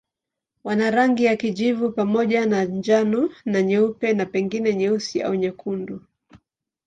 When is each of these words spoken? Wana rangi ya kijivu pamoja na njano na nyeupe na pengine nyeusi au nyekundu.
Wana 0.63 0.91
rangi 0.91 1.23
ya 1.25 1.35
kijivu 1.35 1.91
pamoja 1.91 2.45
na 2.45 2.63
njano 2.65 3.29
na 3.45 3.61
nyeupe 3.61 4.13
na 4.13 4.25
pengine 4.25 4.73
nyeusi 4.75 5.21
au 5.23 5.35
nyekundu. 5.35 6.01